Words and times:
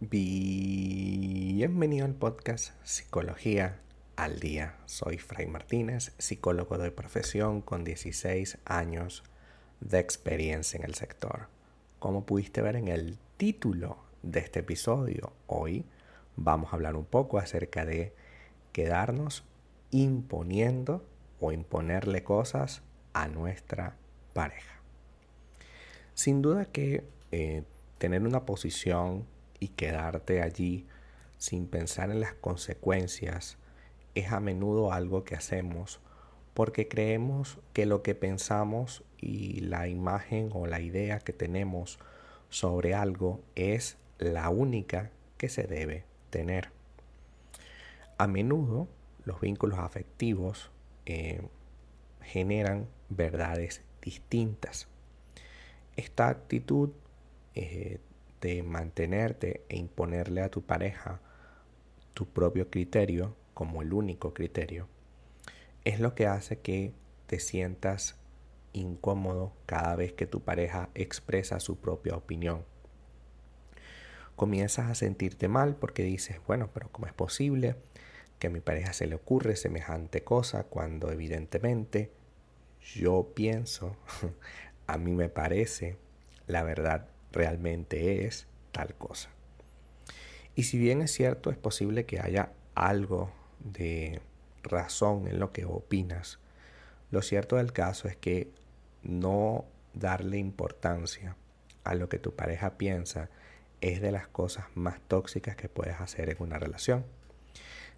Bienvenido 0.00 2.04
al 2.04 2.14
podcast 2.14 2.72
Psicología 2.82 3.78
al 4.16 4.40
Día. 4.40 4.76
Soy 4.86 5.18
Fray 5.18 5.46
Martínez, 5.46 6.12
psicólogo 6.18 6.78
de 6.78 6.90
profesión 6.90 7.60
con 7.60 7.84
16 7.84 8.58
años 8.64 9.22
de 9.80 10.00
experiencia 10.00 10.78
en 10.78 10.84
el 10.84 10.96
sector. 10.96 11.46
Como 12.00 12.26
pudiste 12.26 12.60
ver 12.60 12.74
en 12.74 12.88
el 12.88 13.18
título 13.36 13.98
de 14.24 14.40
este 14.40 14.60
episodio, 14.60 15.32
hoy 15.46 15.84
vamos 16.34 16.72
a 16.72 16.76
hablar 16.76 16.96
un 16.96 17.04
poco 17.04 17.38
acerca 17.38 17.86
de 17.86 18.12
quedarnos 18.72 19.44
imponiendo 19.92 21.06
o 21.38 21.52
imponerle 21.52 22.24
cosas 22.24 22.82
a 23.12 23.28
nuestra 23.28 23.96
pareja. 24.32 24.80
Sin 26.14 26.42
duda 26.42 26.64
que 26.64 27.04
eh, 27.30 27.62
tener 27.98 28.22
una 28.22 28.44
posición 28.44 29.32
y 29.60 29.68
quedarte 29.68 30.42
allí 30.42 30.86
sin 31.38 31.66
pensar 31.66 32.10
en 32.10 32.20
las 32.20 32.34
consecuencias 32.34 33.58
es 34.14 34.32
a 34.32 34.40
menudo 34.40 34.92
algo 34.92 35.24
que 35.24 35.34
hacemos 35.34 36.00
porque 36.54 36.88
creemos 36.88 37.58
que 37.72 37.84
lo 37.84 38.02
que 38.02 38.14
pensamos 38.14 39.02
y 39.18 39.60
la 39.60 39.88
imagen 39.88 40.50
o 40.52 40.66
la 40.66 40.80
idea 40.80 41.18
que 41.18 41.32
tenemos 41.32 41.98
sobre 42.48 42.94
algo 42.94 43.40
es 43.56 43.96
la 44.18 44.48
única 44.48 45.10
que 45.36 45.48
se 45.48 45.64
debe 45.64 46.04
tener. 46.30 46.70
A 48.18 48.28
menudo 48.28 48.86
los 49.24 49.40
vínculos 49.40 49.80
afectivos 49.80 50.70
eh, 51.06 51.42
generan 52.22 52.86
verdades 53.08 53.82
distintas. 54.00 54.86
Esta 55.96 56.28
actitud 56.28 56.90
eh, 57.56 57.98
de 58.44 58.62
mantenerte 58.62 59.64
e 59.70 59.78
imponerle 59.78 60.42
a 60.42 60.50
tu 60.50 60.60
pareja 60.60 61.22
tu 62.12 62.26
propio 62.26 62.68
criterio 62.68 63.34
como 63.54 63.80
el 63.80 63.94
único 63.94 64.34
criterio, 64.34 64.86
es 65.84 65.98
lo 65.98 66.14
que 66.14 66.26
hace 66.26 66.58
que 66.58 66.92
te 67.26 67.40
sientas 67.40 68.16
incómodo 68.74 69.54
cada 69.64 69.96
vez 69.96 70.12
que 70.12 70.26
tu 70.26 70.42
pareja 70.42 70.90
expresa 70.94 71.58
su 71.58 71.78
propia 71.78 72.16
opinión. 72.16 72.66
Comienzas 74.36 74.90
a 74.90 74.94
sentirte 74.94 75.48
mal 75.48 75.76
porque 75.76 76.02
dices, 76.02 76.36
bueno, 76.46 76.68
pero 76.74 76.92
¿cómo 76.92 77.06
es 77.06 77.14
posible 77.14 77.76
que 78.38 78.48
a 78.48 78.50
mi 78.50 78.60
pareja 78.60 78.92
se 78.92 79.06
le 79.06 79.14
ocurre 79.14 79.56
semejante 79.56 80.22
cosa 80.22 80.64
cuando 80.64 81.10
evidentemente 81.10 82.12
yo 82.94 83.32
pienso, 83.34 83.96
a 84.86 84.98
mí 84.98 85.12
me 85.12 85.30
parece, 85.30 85.96
la 86.46 86.62
verdad 86.62 87.13
realmente 87.34 88.24
es 88.24 88.46
tal 88.72 88.94
cosa. 88.94 89.28
Y 90.54 90.64
si 90.64 90.78
bien 90.78 91.02
es 91.02 91.12
cierto, 91.12 91.50
es 91.50 91.58
posible 91.58 92.06
que 92.06 92.20
haya 92.20 92.52
algo 92.74 93.30
de 93.60 94.20
razón 94.62 95.28
en 95.28 95.38
lo 95.38 95.52
que 95.52 95.64
opinas, 95.64 96.38
lo 97.10 97.22
cierto 97.22 97.56
del 97.56 97.72
caso 97.72 98.08
es 98.08 98.16
que 98.16 98.50
no 99.02 99.66
darle 99.92 100.38
importancia 100.38 101.36
a 101.84 101.94
lo 101.94 102.08
que 102.08 102.18
tu 102.18 102.34
pareja 102.34 102.78
piensa 102.78 103.28
es 103.80 104.00
de 104.00 104.10
las 104.10 104.26
cosas 104.26 104.66
más 104.74 105.00
tóxicas 105.06 105.56
que 105.56 105.68
puedes 105.68 106.00
hacer 106.00 106.30
en 106.30 106.36
una 106.40 106.58
relación, 106.58 107.04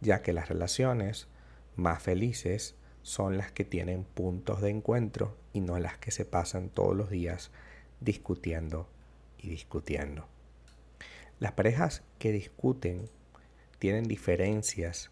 ya 0.00 0.22
que 0.22 0.32
las 0.32 0.48
relaciones 0.48 1.28
más 1.76 2.02
felices 2.02 2.74
son 3.02 3.38
las 3.38 3.52
que 3.52 3.64
tienen 3.64 4.04
puntos 4.04 4.60
de 4.60 4.70
encuentro 4.70 5.36
y 5.52 5.60
no 5.60 5.78
las 5.78 5.96
que 5.98 6.10
se 6.10 6.24
pasan 6.24 6.68
todos 6.68 6.96
los 6.96 7.08
días 7.08 7.50
discutiendo 8.00 8.88
y 9.38 9.48
discutiendo. 9.48 10.26
Las 11.38 11.52
parejas 11.52 12.02
que 12.18 12.32
discuten, 12.32 13.08
tienen 13.78 14.04
diferencias 14.04 15.10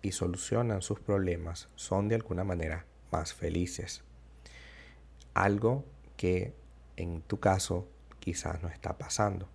y 0.00 0.12
solucionan 0.12 0.82
sus 0.82 1.00
problemas 1.00 1.68
son 1.74 2.08
de 2.08 2.14
alguna 2.14 2.44
manera 2.44 2.86
más 3.12 3.34
felices. 3.34 4.02
Algo 5.34 5.84
que 6.16 6.54
en 6.96 7.22
tu 7.22 7.38
caso 7.38 7.86
quizás 8.18 8.62
no 8.62 8.68
está 8.68 8.96
pasando. 8.96 9.48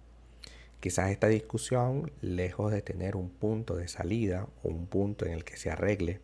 Quizás 0.79 1.11
esta 1.11 1.27
discusión, 1.27 2.11
lejos 2.21 2.71
de 2.71 2.81
tener 2.81 3.15
un 3.15 3.29
punto 3.29 3.75
de 3.75 3.87
salida 3.87 4.47
o 4.63 4.69
un 4.69 4.85
punto 4.85 5.25
en 5.25 5.31
el 5.31 5.43
que 5.43 5.57
se 5.57 5.71
arregle, 5.71 6.19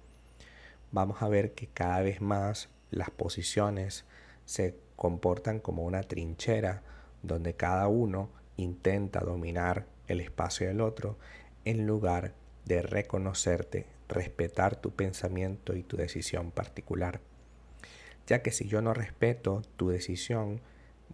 vamos 0.92 1.22
a 1.22 1.30
ver 1.30 1.54
que 1.54 1.68
cada 1.68 2.02
vez 2.02 2.22
más 2.22 2.70
las 2.92 3.10
posiciones 3.10 4.06
se 4.46 4.76
comportan 4.96 5.60
como 5.60 5.84
una 5.84 6.04
trinchera 6.04 6.84
donde 7.24 7.56
cada 7.56 7.88
uno 7.88 8.30
intenta 8.58 9.20
dominar 9.22 9.86
el 10.08 10.22
espacio 10.22 10.68
del 10.68 10.82
otro 10.82 11.18
en 11.66 11.86
lugar 11.86 12.34
de 12.66 12.82
reconocerte, 12.82 13.86
respetar 14.08 14.76
tu 14.76 14.92
pensamiento 14.92 15.76
y 15.76 15.84
tu 15.84 15.98
decisión 15.98 16.52
particular. 16.52 17.22
Ya 18.28 18.42
que 18.42 18.52
si 18.52 18.68
yo 18.68 18.82
no 18.82 18.94
respeto 18.94 19.64
tu 19.76 19.90
decisión, 19.90 20.62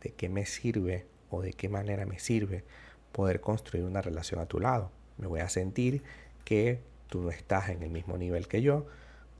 ¿de 0.02 0.12
qué 0.12 0.30
me 0.30 0.46
sirve 0.46 1.06
o 1.30 1.42
de 1.42 1.54
qué 1.54 1.70
manera 1.70 2.06
me 2.06 2.20
sirve 2.20 2.64
poder 3.12 3.40
construir 3.42 3.86
una 3.86 4.02
relación 4.02 4.42
a 4.42 4.48
tu 4.48 4.60
lado? 4.60 4.92
Me 5.18 5.28
voy 5.28 5.40
a 5.40 5.50
sentir 5.50 6.04
que 6.44 6.82
tú 7.08 7.22
no 7.22 7.30
estás 7.30 7.70
en 7.70 7.84
el 7.84 7.90
mismo 7.90 8.18
nivel 8.18 8.48
que 8.48 8.62
yo, 8.62 8.86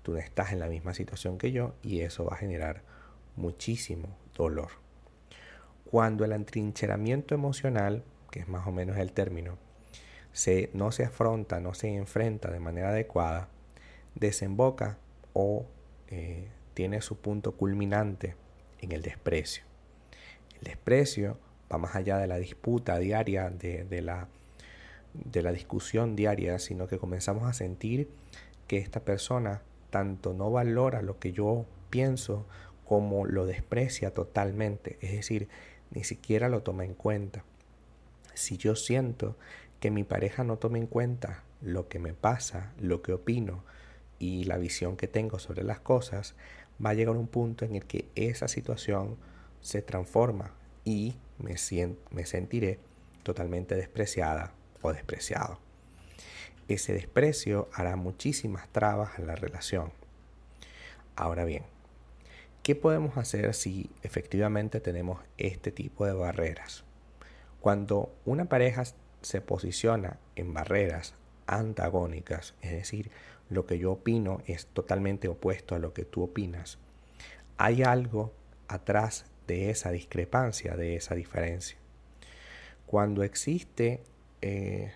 tú 0.04 0.14
no 0.14 0.20
estás 0.20 0.54
en 0.54 0.60
la 0.60 0.68
misma 0.68 0.94
situación 0.94 1.38
que 1.38 1.52
yo 1.52 1.76
y 1.82 2.02
eso 2.02 2.26
va 2.26 2.36
a 2.36 2.40
generar 2.40 2.84
muchísimo 3.36 4.16
dolor. 4.34 4.85
Cuando 5.90 6.26
el 6.26 6.32
entrincheramiento 6.32 7.36
emocional, 7.36 8.04
que 8.32 8.40
es 8.40 8.48
más 8.48 8.68
o 8.68 8.72
menos 8.72 8.98
el 8.98 9.12
término, 9.12 9.58
se, 10.32 10.70
no 10.74 10.92
se 10.92 11.06
afronta, 11.06 11.60
no 11.60 11.74
se 11.74 11.96
enfrenta 11.96 12.52
de 12.52 12.60
manera 12.60 12.90
adecuada, 12.90 13.48
desemboca 14.16 14.98
o 15.34 15.66
eh, 16.10 16.48
tiene 16.74 17.02
su 17.02 17.18
punto 17.18 17.54
culminante 17.54 18.36
en 18.82 18.92
el 18.92 19.02
desprecio. 19.02 19.64
El 20.58 20.66
desprecio 20.66 21.38
va 21.72 21.78
más 21.78 21.96
allá 21.96 22.18
de 22.18 22.28
la 22.28 22.38
disputa 22.38 22.98
diaria, 23.00 23.50
de, 23.50 24.02
la, 24.02 24.28
de 25.14 25.42
la 25.42 25.52
discusión 25.52 26.16
diaria, 26.16 26.60
sino 26.60 26.88
que 26.88 26.98
comenzamos 26.98 27.48
a 27.48 27.54
sentir 27.54 28.10
que 28.68 28.78
esta 28.78 29.00
persona 29.00 29.62
tanto 29.90 30.34
no 30.34 30.52
valora 30.52 31.02
lo 31.02 31.20
que 31.20 31.32
yo 31.32 31.66
pienso 31.90 32.46
como 32.86 33.26
lo 33.26 33.46
desprecia 33.46 34.14
totalmente. 34.14 34.98
Es 35.02 35.12
decir, 35.12 35.48
ni 35.96 36.04
siquiera 36.04 36.50
lo 36.50 36.62
toma 36.62 36.86
en 36.86 36.94
cuenta. 36.94 37.44
Si 38.36 38.58
yo 38.58 38.76
siento 38.76 39.36
que 39.80 39.90
mi 39.90 40.04
pareja 40.04 40.44
no 40.44 40.58
toma 40.58 40.78
en 40.78 40.88
cuenta 40.88 41.44
lo 41.62 41.88
que 41.88 42.00
me 42.00 42.14
pasa, 42.14 42.74
lo 42.80 43.02
que 43.02 43.14
opino 43.14 43.64
y 44.20 44.44
la 44.44 44.58
visión 44.58 44.98
que 44.98 45.08
tengo 45.08 45.40
sobre 45.40 45.64
las 45.64 45.80
cosas, 45.80 46.36
va 46.84 46.92
a 46.92 46.94
llegar 46.94 47.16
un 47.16 47.28
punto 47.28 47.66
en 47.66 47.76
el 47.76 47.86
que 47.86 48.10
esa 48.16 48.48
situación 48.48 49.18
se 49.62 49.82
transforma 49.82 50.52
y 50.84 51.16
me, 51.40 51.56
me 52.12 52.26
sentiré 52.26 52.80
totalmente 53.24 53.76
despreciada 53.76 54.54
o 54.82 54.94
despreciado. 54.94 55.60
Ese 56.68 56.94
desprecio 56.94 57.70
hará 57.74 57.96
muchísimas 57.96 58.68
trabas 58.70 59.18
en 59.18 59.28
la 59.28 59.36
relación. 59.36 59.92
Ahora 61.16 61.46
bien, 61.46 61.64
¿Qué 62.66 62.74
podemos 62.74 63.16
hacer 63.18 63.54
si 63.54 63.92
efectivamente 64.02 64.80
tenemos 64.80 65.22
este 65.38 65.72
tipo 65.72 66.04
de 66.08 66.14
barreras? 66.14 66.84
Cuando 67.62 68.12
una 68.26 68.46
pareja 68.46 68.86
se 69.22 69.40
posiciona 69.40 70.18
en 70.36 70.52
barreras 70.52 71.14
antagónicas, 71.46 72.56
es 72.64 72.72
decir, 72.72 73.12
lo 73.52 73.68
que 73.68 73.78
yo 73.78 73.92
opino 73.92 74.42
es 74.48 74.66
totalmente 74.66 75.28
opuesto 75.28 75.76
a 75.76 75.78
lo 75.78 75.94
que 75.94 76.06
tú 76.06 76.24
opinas, 76.24 76.80
hay 77.58 77.84
algo 77.84 78.34
atrás 78.68 79.26
de 79.46 79.70
esa 79.70 79.92
discrepancia, 79.92 80.76
de 80.76 80.96
esa 80.96 81.14
diferencia. 81.14 81.78
Cuando 82.88 83.22
existe 83.22 84.02
eh, 84.42 84.92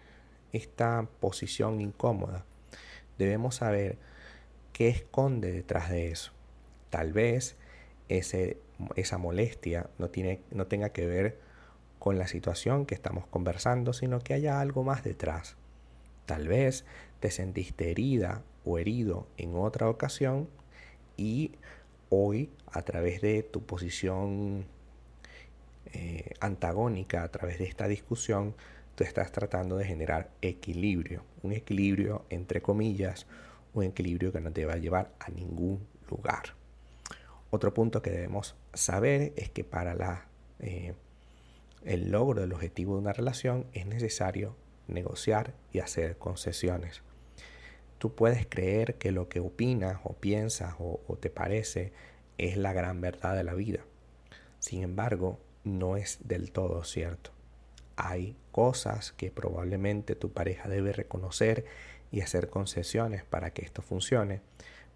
esta 0.53 1.07
posición 1.19 1.81
incómoda, 1.81 2.45
debemos 3.19 3.57
saber 3.57 3.99
qué 4.73 4.89
esconde 4.89 5.51
detrás 5.51 5.91
de 5.91 6.09
eso. 6.09 6.31
Tal 6.89 7.13
vez 7.13 7.57
ese, 8.07 8.57
esa 8.95 9.17
molestia 9.17 9.89
no, 9.97 10.09
tiene, 10.09 10.41
no 10.51 10.67
tenga 10.67 10.89
que 10.89 11.05
ver 11.05 11.39
con 11.99 12.17
la 12.17 12.27
situación 12.27 12.85
que 12.85 12.95
estamos 12.95 13.27
conversando, 13.27 13.93
sino 13.93 14.19
que 14.19 14.33
haya 14.33 14.59
algo 14.61 14.83
más 14.83 15.03
detrás. 15.03 15.57
Tal 16.25 16.47
vez 16.47 16.85
te 17.19 17.31
sentiste 17.31 17.91
herida 17.91 18.43
o 18.63 18.79
herido 18.79 19.27
en 19.37 19.55
otra 19.55 19.89
ocasión 19.89 20.49
y 21.17 21.51
hoy 22.09 22.49
a 22.71 22.81
través 22.81 23.21
de 23.21 23.43
tu 23.43 23.65
posición 23.65 24.65
eh, 25.93 26.31
antagónica, 26.39 27.23
a 27.23 27.31
través 27.31 27.59
de 27.59 27.65
esta 27.65 27.87
discusión, 27.87 28.55
tú 28.95 29.03
estás 29.03 29.31
tratando 29.31 29.77
de 29.77 29.85
generar 29.85 30.29
equilibrio, 30.41 31.23
un 31.43 31.51
equilibrio 31.51 32.25
entre 32.29 32.61
comillas, 32.61 33.27
un 33.73 33.83
equilibrio 33.83 34.31
que 34.31 34.41
no 34.41 34.51
te 34.51 34.65
va 34.65 34.73
a 34.73 34.77
llevar 34.77 35.11
a 35.19 35.29
ningún 35.29 35.85
lugar. 36.09 36.55
Otro 37.51 37.73
punto 37.73 38.01
que 38.01 38.11
debemos 38.11 38.55
saber 38.73 39.33
es 39.35 39.49
que 39.49 39.63
para 39.63 39.95
la, 39.95 40.27
eh, 40.59 40.93
el 41.83 42.11
logro 42.11 42.41
del 42.41 42.53
objetivo 42.53 42.93
de 42.93 43.01
una 43.01 43.13
relación 43.13 43.65
es 43.73 43.85
necesario 43.85 44.55
negociar 44.87 45.53
y 45.71 45.79
hacer 45.79 46.17
concesiones. 46.17 47.01
Tú 47.97 48.15
puedes 48.15 48.45
creer 48.47 48.95
que 48.95 49.11
lo 49.11 49.29
que 49.29 49.39
opinas 49.39 49.99
o 50.03 50.13
piensas 50.13 50.75
o, 50.79 51.01
o 51.07 51.17
te 51.17 51.29
parece 51.29 51.91
es 52.37 52.55
la 52.55 52.73
gran 52.73 53.01
verdad 53.01 53.35
de 53.35 53.43
la 53.43 53.53
vida. 53.53 53.81
Sin 54.59 54.83
embargo, 54.83 55.39
no 55.63 55.97
es 55.97 56.19
del 56.23 56.51
todo 56.51 56.83
cierto. 56.83 57.31
Hay 57.95 58.37
cosas 58.51 59.11
que 59.11 59.31
probablemente 59.31 60.15
tu 60.15 60.31
pareja 60.31 60.69
debe 60.69 60.93
reconocer 60.93 61.65
y 62.11 62.21
hacer 62.21 62.49
concesiones 62.49 63.23
para 63.23 63.51
que 63.51 63.63
esto 63.63 63.81
funcione, 63.81 64.41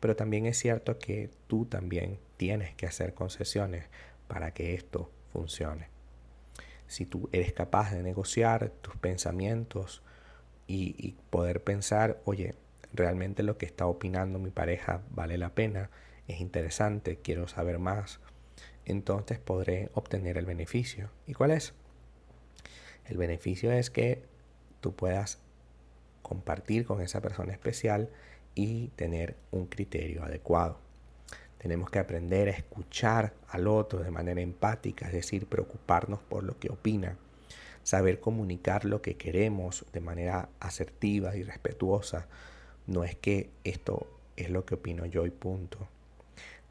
pero 0.04 0.18
también 0.18 0.46
es 0.48 0.58
cierto 0.58 1.00
que 1.00 1.30
tú 1.48 1.64
también 1.64 2.20
tienes 2.36 2.76
que 2.76 2.86
hacer 2.86 3.14
concesiones 3.14 3.86
para 4.28 4.54
que 4.54 4.74
esto 4.74 5.10
funcione. 5.32 5.88
Si 6.88 7.06
tú 7.06 7.30
eres 7.32 7.54
capaz 7.54 7.94
de 7.94 8.04
negociar 8.04 8.72
tus 8.82 8.98
pensamientos 8.98 10.04
y, 10.68 11.16
poder 11.30 11.64
pensar, 11.64 12.20
oye, 12.26 12.56
realmente 12.92 13.44
lo 13.44 13.58
que 13.58 13.66
está 13.66 13.86
opinando 13.86 14.40
mi 14.40 14.52
pareja 14.52 15.04
vale 15.12 15.38
la 15.38 15.56
pena, 15.56 15.90
es 16.28 16.42
interesante, 16.42 17.20
quiero 17.20 17.48
saber 17.48 17.80
más, 17.80 18.20
entonces 18.84 19.40
podré 19.40 19.90
obtener 19.94 20.38
el 20.38 20.46
beneficio. 20.46 21.12
¿Y 21.28 21.34
cuál 21.34 21.52
es? 21.52 21.76
El 23.06 23.16
beneficio 23.16 23.72
es 23.72 23.90
que 23.90 24.22
tú 24.82 24.94
puedas 24.98 25.40
compartir 26.22 26.86
con 26.86 27.00
esa 27.00 27.22
persona 27.22 27.54
especial 27.54 28.10
y 28.56 28.88
tener 28.90 29.36
un 29.52 29.68
criterio 29.68 30.24
adecuado. 30.24 30.80
Tenemos 31.58 31.90
que 31.90 32.00
aprender 32.00 32.50
a 32.50 32.52
escuchar 32.52 33.34
al 33.48 33.68
otro 33.68 34.00
de 34.00 34.12
manera 34.12 34.42
empática, 34.42 35.08
es 35.08 35.14
decir, 35.14 35.46
preocuparnos 35.46 36.20
por 36.20 36.44
lo 36.44 36.60
que 36.60 36.70
opina, 36.70 37.18
saber 37.84 38.20
comunicar 38.20 38.84
lo 38.84 39.02
que 39.02 39.16
queremos 39.16 39.86
de 39.94 40.02
manera 40.02 40.50
asertiva 40.60 41.36
y 41.36 41.44
respetuosa. 41.44 42.28
No 42.86 43.04
es 43.04 43.16
que 43.16 43.50
esto 43.64 44.08
es 44.36 44.50
lo 44.50 44.66
que 44.66 44.76
opino 44.76 45.06
yo 45.06 45.26
y 45.26 45.30
punto. 45.30 45.88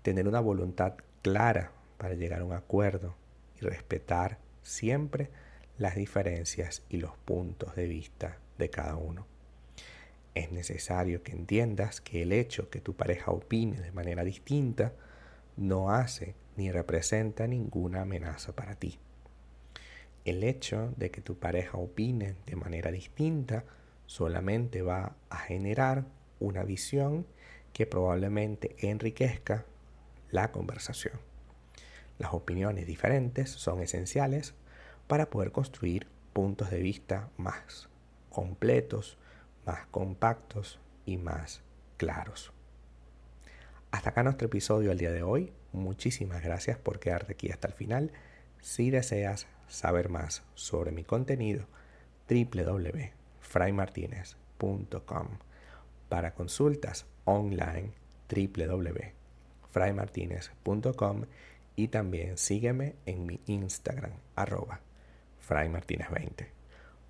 Tener 0.02 0.28
una 0.28 0.40
voluntad 0.40 0.94
clara 1.22 1.72
para 1.96 2.14
llegar 2.14 2.40
a 2.40 2.44
un 2.44 2.52
acuerdo 2.52 3.14
y 3.58 3.64
respetar 3.64 4.38
siempre 4.62 5.30
las 5.78 5.96
diferencias 5.96 6.82
y 6.88 6.98
los 6.98 7.16
puntos 7.16 7.74
de 7.76 7.86
vista 7.86 8.38
de 8.58 8.68
cada 8.68 8.96
uno. 8.96 9.31
Es 10.34 10.50
necesario 10.50 11.22
que 11.22 11.32
entiendas 11.32 12.00
que 12.00 12.22
el 12.22 12.32
hecho 12.32 12.70
que 12.70 12.80
tu 12.80 12.94
pareja 12.94 13.32
opine 13.32 13.80
de 13.80 13.92
manera 13.92 14.24
distinta 14.24 14.92
no 15.56 15.90
hace 15.90 16.34
ni 16.56 16.70
representa 16.70 17.46
ninguna 17.46 18.02
amenaza 18.02 18.54
para 18.54 18.74
ti. 18.74 18.98
El 20.24 20.44
hecho 20.44 20.94
de 20.96 21.10
que 21.10 21.20
tu 21.20 21.38
pareja 21.38 21.78
opine 21.78 22.36
de 22.46 22.56
manera 22.56 22.90
distinta 22.90 23.64
solamente 24.06 24.82
va 24.82 25.16
a 25.30 25.38
generar 25.38 26.04
una 26.38 26.64
visión 26.64 27.26
que 27.72 27.86
probablemente 27.86 28.76
enriquezca 28.78 29.64
la 30.30 30.52
conversación. 30.52 31.14
Las 32.18 32.34
opiniones 32.34 32.86
diferentes 32.86 33.50
son 33.50 33.82
esenciales 33.82 34.54
para 35.06 35.28
poder 35.28 35.52
construir 35.52 36.06
puntos 36.32 36.70
de 36.70 36.80
vista 36.80 37.30
más 37.36 37.88
completos, 38.30 39.18
más 39.66 39.86
compactos 39.86 40.78
y 41.06 41.16
más 41.16 41.62
claros. 41.96 42.52
Hasta 43.90 44.10
acá 44.10 44.22
nuestro 44.22 44.46
episodio 44.46 44.92
el 44.92 44.98
día 44.98 45.12
de 45.12 45.22
hoy. 45.22 45.54
Muchísimas 45.72 46.42
gracias 46.42 46.76
por 46.78 46.98
quedarte 46.98 47.32
aquí 47.32 47.50
hasta 47.50 47.68
el 47.68 47.74
final. 47.74 48.12
Si 48.60 48.90
deseas 48.90 49.46
saber 49.68 50.08
más 50.08 50.42
sobre 50.54 50.90
mi 50.92 51.04
contenido, 51.04 51.66
www.fraymartinez.com. 52.28 55.28
Para 56.08 56.34
consultas 56.34 57.06
online, 57.24 57.92
www.fraymartinez.com 58.28 61.24
y 61.76 61.88
también 61.88 62.38
sígueme 62.38 62.94
en 63.06 63.26
mi 63.26 63.40
Instagram, 63.46 64.12
arroba 64.36 64.80
fraymartinez20. 65.48 66.61